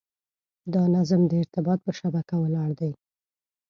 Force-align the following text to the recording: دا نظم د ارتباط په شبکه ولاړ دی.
دا 0.73 0.83
نظم 0.95 1.21
د 1.27 1.31
ارتباط 1.43 1.79
په 1.85 1.91
شبکه 1.99 2.35
ولاړ 2.39 2.69
دی. 2.79 2.91